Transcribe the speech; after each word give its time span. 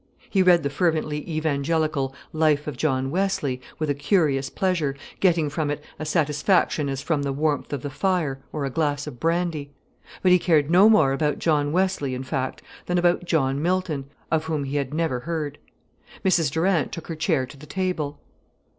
He 0.31 0.41
read 0.41 0.63
the 0.63 0.71
fervently 0.71 1.19
evangelical 1.29 2.15
Life 2.33 2.65
of 2.65 2.75
John 2.75 3.11
Wesley 3.11 3.61
with 3.77 3.87
a 3.87 3.93
curious 3.93 4.49
pleasure, 4.49 4.95
getting 5.19 5.47
from 5.47 5.69
it 5.69 5.83
a 5.99 6.05
satisfaction 6.07 6.89
as 6.89 7.03
from 7.03 7.21
the 7.21 7.31
warmth 7.31 7.71
of 7.71 7.83
the 7.83 7.91
fire, 7.91 8.39
or 8.51 8.65
a 8.65 8.71
glass 8.71 9.05
of 9.05 9.19
brandy. 9.19 9.69
But 10.23 10.31
he 10.31 10.39
cared 10.39 10.71
no 10.71 10.89
more 10.89 11.13
about 11.13 11.37
John 11.37 11.71
Wesley, 11.71 12.15
in 12.15 12.23
fact, 12.23 12.63
than 12.87 12.97
about 12.97 13.25
John 13.25 13.61
Milton, 13.61 14.05
of 14.31 14.45
whom 14.45 14.63
he 14.63 14.77
had 14.77 14.91
never 14.91 15.19
heard. 15.19 15.59
Mrs 16.25 16.49
Durant 16.51 16.91
took 16.91 17.05
her 17.05 17.15
chair 17.15 17.45
to 17.45 17.55
the 17.55 17.67
table. 17.67 18.17